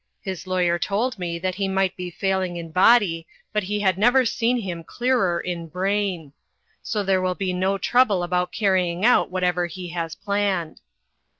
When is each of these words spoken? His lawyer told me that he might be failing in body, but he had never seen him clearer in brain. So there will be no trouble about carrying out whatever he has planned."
His 0.23 0.47
lawyer 0.47 0.79
told 0.79 1.19
me 1.19 1.37
that 1.37 1.53
he 1.53 1.67
might 1.67 1.95
be 1.95 2.09
failing 2.09 2.57
in 2.57 2.71
body, 2.71 3.27
but 3.53 3.61
he 3.61 3.81
had 3.81 3.99
never 3.99 4.25
seen 4.25 4.57
him 4.61 4.83
clearer 4.83 5.39
in 5.39 5.67
brain. 5.67 6.33
So 6.81 7.03
there 7.03 7.21
will 7.21 7.35
be 7.35 7.53
no 7.53 7.77
trouble 7.77 8.23
about 8.23 8.51
carrying 8.51 9.05
out 9.05 9.29
whatever 9.29 9.67
he 9.67 9.89
has 9.89 10.15
planned." 10.15 10.81